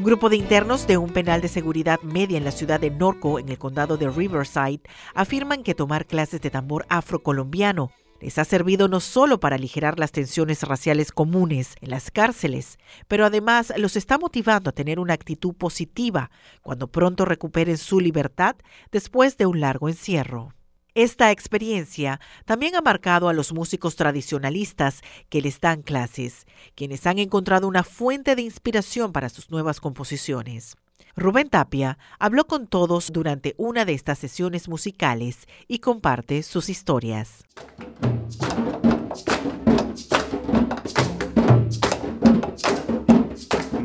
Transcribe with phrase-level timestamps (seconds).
[0.00, 3.38] Un grupo de internos de un penal de seguridad media en la ciudad de Norco,
[3.38, 4.80] en el condado de Riverside,
[5.14, 10.10] afirman que tomar clases de tambor afrocolombiano les ha servido no solo para aligerar las
[10.10, 12.78] tensiones raciales comunes en las cárceles,
[13.08, 16.30] pero además los está motivando a tener una actitud positiva
[16.62, 18.56] cuando pronto recuperen su libertad
[18.90, 20.54] después de un largo encierro.
[20.94, 27.18] Esta experiencia también ha marcado a los músicos tradicionalistas que les dan clases, quienes han
[27.18, 30.76] encontrado una fuente de inspiración para sus nuevas composiciones.
[31.16, 37.44] Rubén Tapia habló con todos durante una de estas sesiones musicales y comparte sus historias.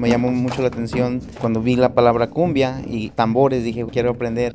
[0.05, 4.53] Me llamó mucho la atención cuando vi la palabra cumbia y tambores, dije, quiero aprender.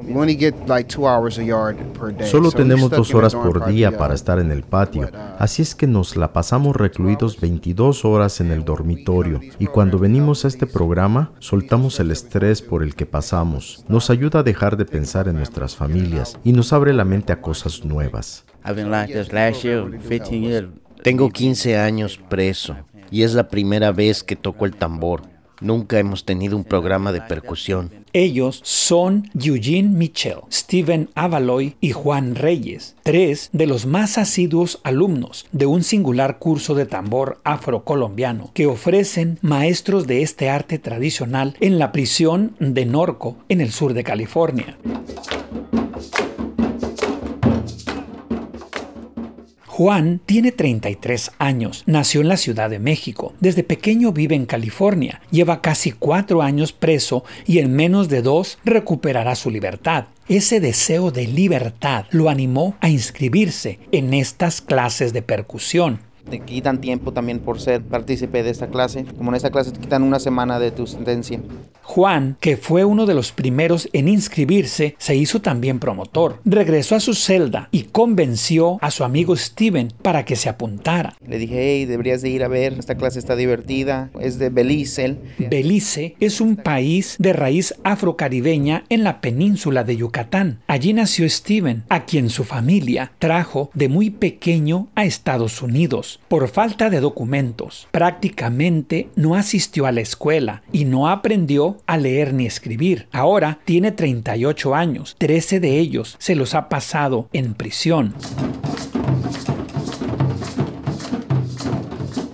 [2.24, 5.88] Solo tenemos dos horas por día para estar en el patio, uh, así es que
[5.88, 11.32] nos la pasamos recluidos 22 horas en el dormitorio y cuando venimos a este programa
[11.40, 15.74] soltamos el estrés por el que pasamos, nos ayuda a dejar de pensar en nuestras
[15.74, 18.44] familias y nos abre la mente a cosas nuevas.
[21.02, 22.76] Tengo 15 años preso
[23.10, 25.29] y es la primera vez que toco el tambor.
[25.60, 27.90] Nunca hemos tenido un programa de percusión.
[28.12, 35.46] Ellos son Eugene Mitchell, Steven Avaloy y Juan Reyes, tres de los más asiduos alumnos
[35.52, 41.78] de un singular curso de tambor afrocolombiano que ofrecen maestros de este arte tradicional en
[41.78, 44.76] la prisión de Norco, en el sur de California.
[49.80, 55.22] Juan tiene 33 años, nació en la Ciudad de México, desde pequeño vive en California,
[55.30, 60.04] lleva casi cuatro años preso y en menos de dos recuperará su libertad.
[60.28, 66.80] Ese deseo de libertad lo animó a inscribirse en estas clases de percusión te quitan
[66.80, 69.04] tiempo también por ser partícipe de esta clase.
[69.18, 71.40] Como en esta clase te quitan una semana de tu sentencia.
[71.90, 76.38] Juan, que fue uno de los primeros en inscribirse, se hizo también promotor.
[76.44, 81.16] Regresó a su celda y convenció a su amigo Steven para que se apuntara.
[81.26, 85.16] Le dije, hey, deberías de ir a ver, esta clase está divertida, es de Belice.
[85.38, 90.60] Belice es un país de raíz afrocaribeña en la península de Yucatán.
[90.68, 96.46] Allí nació Steven, a quien su familia trajo de muy pequeño a Estados Unidos por
[96.46, 97.88] falta de documentos.
[97.90, 103.08] Prácticamente no asistió a la escuela y no aprendió a leer ni escribir.
[103.12, 108.14] Ahora tiene 38 años, 13 de ellos se los ha pasado en prisión.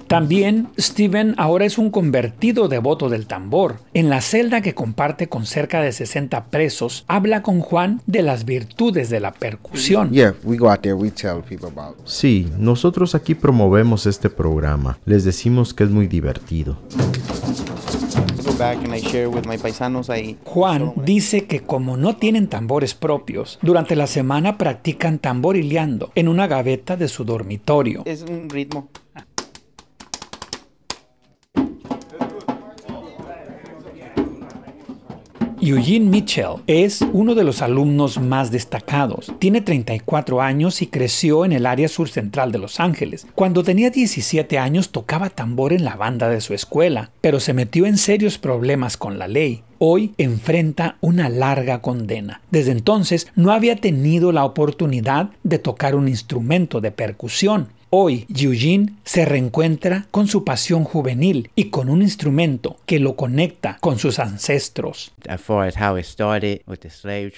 [0.06, 3.80] También Steven ahora es un convertido devoto del tambor.
[3.92, 8.44] En la celda que comparte con cerca de 60 presos, habla con Juan de las
[8.44, 10.10] virtudes de la percusión.
[12.04, 14.98] Sí, nosotros aquí promovemos este programa.
[15.04, 16.78] Les decimos que es muy divertido.
[20.44, 26.46] Juan dice que como no tienen tambores propios, durante la semana practican tamborileando en una
[26.46, 28.02] gaveta de su dormitorio.
[28.06, 28.88] Es un ritmo.
[35.68, 39.32] Eugene Mitchell es uno de los alumnos más destacados.
[39.40, 43.26] Tiene 34 años y creció en el área sur central de Los Ángeles.
[43.34, 47.86] Cuando tenía 17 años tocaba tambor en la banda de su escuela, pero se metió
[47.86, 49.64] en serios problemas con la ley.
[49.78, 52.42] Hoy enfrenta una larga condena.
[52.52, 58.94] Desde entonces no había tenido la oportunidad de tocar un instrumento de percusión Hoy Eugene
[59.04, 64.18] se reencuentra con su pasión juvenil y con un instrumento que lo conecta con sus
[64.18, 65.12] ancestros.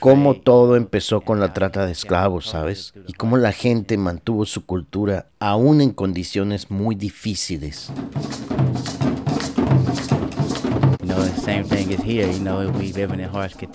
[0.01, 2.95] Cómo todo empezó con la trata de esclavos, ¿sabes?
[3.07, 7.93] Y cómo la gente mantuvo su cultura aún en condiciones muy difíciles.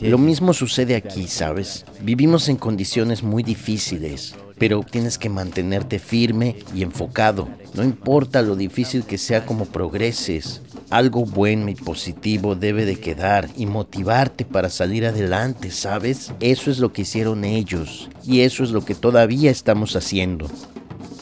[0.01, 1.85] Lo mismo sucede aquí, ¿sabes?
[2.01, 7.47] Vivimos en condiciones muy difíciles pero tienes que mantenerte firme y enfocado.
[7.73, 13.49] No importa lo difícil que sea como progreses, algo bueno y positivo debe de quedar
[13.57, 16.31] y motivarte para salir adelante, ¿sabes?
[16.39, 20.47] Eso es lo que hicieron ellos y eso es lo que todavía estamos haciendo.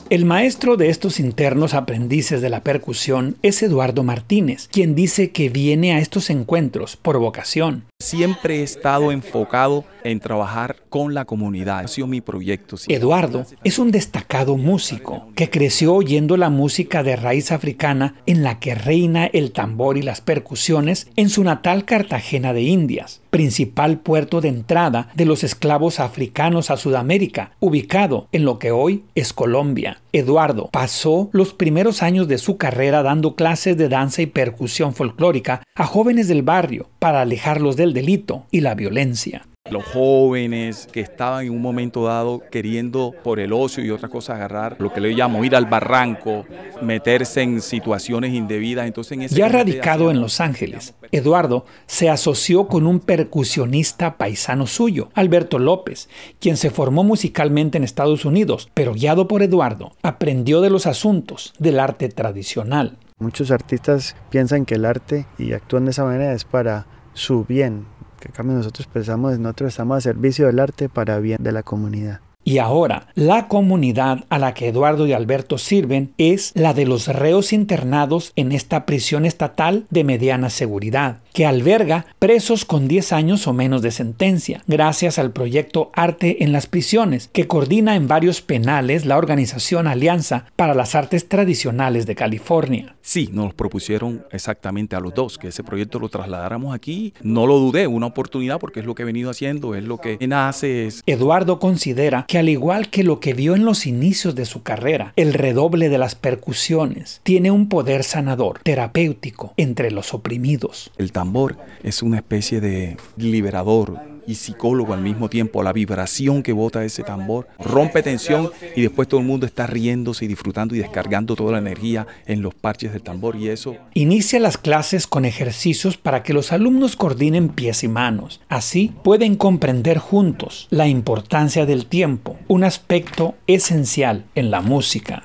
[0.09, 5.47] El maestro de estos internos aprendices de la percusión es Eduardo Martínez, quien dice que
[5.47, 7.85] viene a estos encuentros por vocación.
[8.01, 11.79] Siempre he estado enfocado en trabajar con la comunidad.
[11.79, 12.75] Ha sido mi proyecto.
[12.87, 18.59] Eduardo es un destacado músico que creció oyendo la música de raíz africana en la
[18.59, 24.41] que reina el tambor y las percusiones en su natal Cartagena de Indias, principal puerto
[24.41, 30.01] de entrada de los esclavos africanos a Sudamérica, ubicado en lo que hoy es Colombia.
[30.11, 35.63] Eduardo pasó los primeros años de su carrera dando clases de danza y percusión folclórica
[35.75, 39.47] a jóvenes del barrio para alejarlos del delito y la violencia.
[39.71, 44.35] Los jóvenes que estaban en un momento dado queriendo por el ocio y otras cosas
[44.35, 46.45] agarrar lo que le llamo ir al barranco,
[46.79, 48.85] meterse en situaciones indebidas.
[48.85, 54.67] Entonces, en ese ya radicado en Los Ángeles, Eduardo se asoció con un percusionista paisano
[54.67, 56.07] suyo, Alberto López,
[56.39, 61.53] quien se formó musicalmente en Estados Unidos, pero guiado por Eduardo, aprendió de los asuntos
[61.57, 62.97] del arte tradicional.
[63.21, 67.85] Muchos artistas piensan que el arte y actúan de esa manera es para su bien,
[68.19, 72.21] que cambio nosotros pensamos, nosotros estamos a servicio del arte para bien de la comunidad.
[72.43, 77.07] Y ahora, la comunidad a la que Eduardo y Alberto sirven es la de los
[77.07, 83.47] reos internados en esta prisión estatal de mediana seguridad, que alberga presos con 10 años
[83.47, 88.41] o menos de sentencia, gracias al proyecto Arte en las Prisiones, que coordina en varios
[88.41, 92.95] penales la organización Alianza para las Artes Tradicionales de California.
[93.01, 97.13] Sí, nos propusieron exactamente a los dos, que ese proyecto lo trasladáramos aquí.
[97.21, 100.17] No lo dudé, una oportunidad porque es lo que he venido haciendo, es lo que
[100.27, 100.87] nace.
[100.87, 101.03] Es...
[101.05, 105.13] Eduardo considera que al igual que lo que vio en los inicios de su carrera,
[105.15, 110.91] el redoble de las percusiones tiene un poder sanador, terapéutico entre los oprimidos.
[110.97, 115.63] El tambor es una especie de liberador, y psicólogo al mismo tiempo.
[115.63, 120.25] La vibración que bota ese tambor rompe tensión y después todo el mundo está riéndose
[120.25, 123.75] y disfrutando y descargando toda la energía en los parches del tambor y eso.
[123.93, 128.41] Inicia las clases con ejercicios para que los alumnos coordinen pies y manos.
[128.49, 135.23] Así pueden comprender juntos la importancia del tiempo, un aspecto esencial en la música.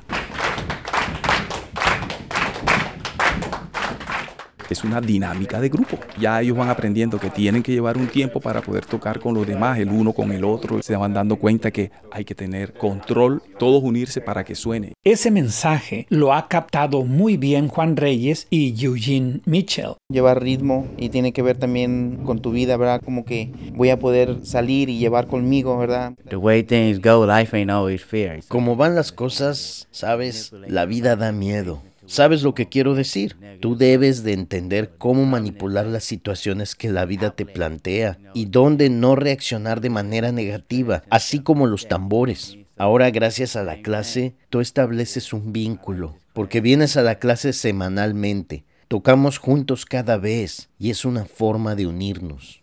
[4.76, 5.98] Es una dinámica de grupo.
[6.20, 9.46] Ya ellos van aprendiendo que tienen que llevar un tiempo para poder tocar con los
[9.46, 10.82] demás, el uno con el otro.
[10.82, 14.92] Se van dando cuenta que hay que tener control, todos unirse para que suene.
[15.02, 19.94] Ese mensaje lo ha captado muy bien Juan Reyes y Eugene Mitchell.
[20.10, 23.00] Llevar ritmo y tiene que ver también con tu vida, ¿verdad?
[23.02, 26.12] Como que voy a poder salir y llevar conmigo, ¿verdad?
[26.28, 28.40] The way things go, life ain't always fair.
[28.48, 31.80] Como van las cosas, sabes, la vida da miedo.
[32.06, 33.36] ¿Sabes lo que quiero decir?
[33.60, 38.90] Tú debes de entender cómo manipular las situaciones que la vida te plantea y dónde
[38.90, 42.58] no reaccionar de manera negativa, así como los tambores.
[42.76, 48.64] Ahora, gracias a la clase, tú estableces un vínculo, porque vienes a la clase semanalmente,
[48.86, 52.62] tocamos juntos cada vez y es una forma de unirnos.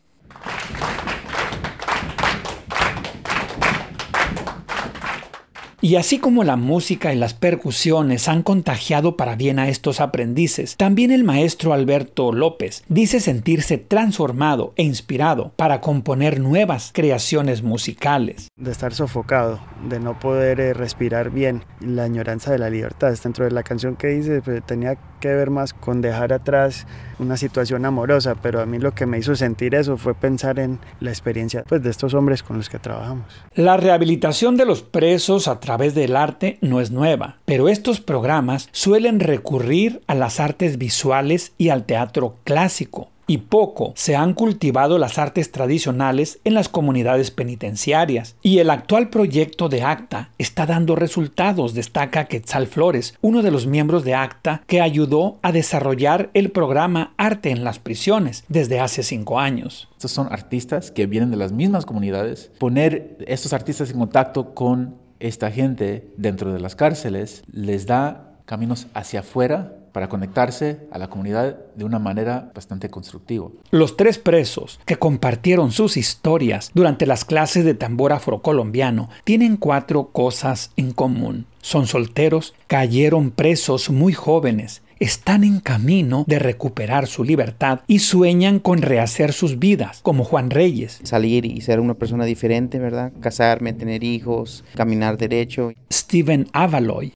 [5.84, 10.78] Y así como la música y las percusiones han contagiado para bien a estos aprendices,
[10.78, 18.48] también el maestro Alberto López dice sentirse transformado e inspirado para componer nuevas creaciones musicales.
[18.56, 19.60] De estar sofocado,
[19.90, 23.14] de no poder eh, respirar bien, la añoranza de la libertad.
[23.22, 26.88] Dentro de la canción que hice pues, tenía que ver más con dejar atrás
[27.20, 30.80] una situación amorosa, pero a mí lo que me hizo sentir eso fue pensar en
[31.02, 33.26] la experiencia pues, de estos hombres con los que trabajamos.
[33.54, 38.70] La rehabilitación de los presos a través del arte no es nueva, pero estos programas
[38.72, 44.98] suelen recurrir a las artes visuales y al teatro clásico y poco se han cultivado
[44.98, 48.36] las artes tradicionales en las comunidades penitenciarias.
[48.42, 53.66] Y el actual proyecto de ACTA está dando resultados, destaca Quetzal Flores, uno de los
[53.66, 59.04] miembros de ACTA que ayudó a desarrollar el programa Arte en las Prisiones desde hace
[59.04, 59.90] cinco años.
[59.94, 62.52] Estos son artistas que vienen de las mismas comunidades.
[62.60, 68.88] Poner estos artistas en contacto con esta gente dentro de las cárceles les da caminos
[68.94, 73.48] hacia afuera para conectarse a la comunidad de una manera bastante constructiva.
[73.72, 80.10] Los tres presos que compartieron sus historias durante las clases de tambor afrocolombiano tienen cuatro
[80.10, 81.46] cosas en común.
[81.62, 88.60] Son solteros, cayeron presos muy jóvenes, están en camino de recuperar su libertad y sueñan
[88.60, 91.00] con rehacer sus vidas, como Juan Reyes.
[91.04, 93.12] Salir y ser una persona diferente, ¿verdad?
[93.20, 95.72] Casarme, tener hijos, caminar derecho.
[95.92, 97.14] Steven Avaloy.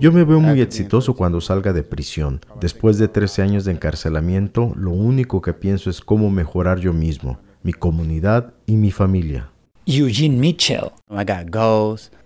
[0.00, 2.40] Yo me veo muy exitoso cuando salga de prisión.
[2.60, 7.38] Después de 13 años de encarcelamiento, lo único que pienso es cómo mejorar yo mismo,
[7.62, 9.50] mi comunidad y mi familia.
[9.86, 10.90] Eugene Mitchell.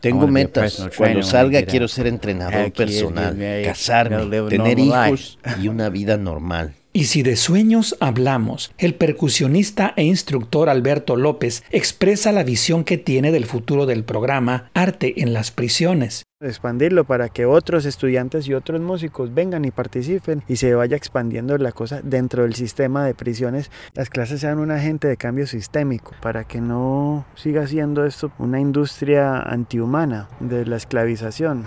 [0.00, 0.88] Tengo metas.
[0.96, 6.74] Cuando salga quiero ser entrenador personal, casarme, tener hijos y una vida normal.
[6.92, 12.98] Y si de sueños hablamos, el percusionista e instructor Alberto López expresa la visión que
[12.98, 16.24] tiene del futuro del programa Arte en las Prisiones.
[16.48, 21.56] Expandirlo para que otros estudiantes y otros músicos vengan y participen y se vaya expandiendo
[21.58, 23.70] la cosa dentro del sistema de prisiones.
[23.94, 28.58] Las clases sean un agente de cambio sistémico para que no siga siendo esto una
[28.58, 31.64] industria antihumana de la esclavización.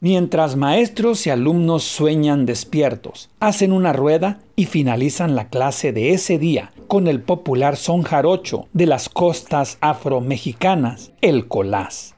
[0.00, 6.38] Mientras maestros y alumnos sueñan despiertos, hacen una rueda y finalizan la clase de ese
[6.38, 12.14] día con el popular son jarocho de las costas afromexicanas, el colás.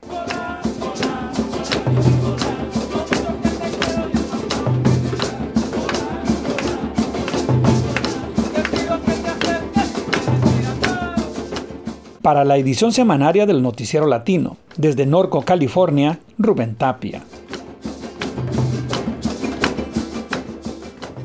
[12.23, 17.23] Para la edición semanaria del Noticiero Latino, desde Norco, California, Rubén Tapia.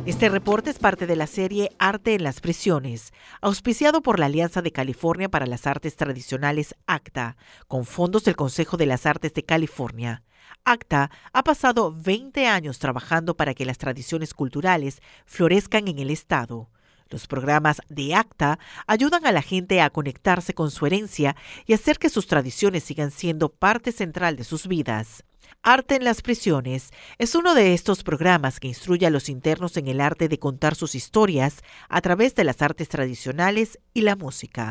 [0.03, 4.63] Este reporte es parte de la serie Arte en las Prisiones, auspiciado por la Alianza
[4.63, 9.43] de California para las Artes Tradicionales ACTA, con fondos del Consejo de las Artes de
[9.43, 10.24] California.
[10.65, 16.72] ACTA ha pasado 20 años trabajando para que las tradiciones culturales florezcan en el Estado.
[17.12, 22.00] Los programas de ACTA ayudan a la gente a conectarse con su herencia y hacer
[22.00, 25.25] que sus tradiciones sigan siendo parte central de sus vidas.
[25.62, 29.89] Arte en las prisiones es uno de estos programas que instruye a los internos en
[29.89, 31.58] el arte de contar sus historias
[31.89, 34.70] a través de las artes tradicionales y la música.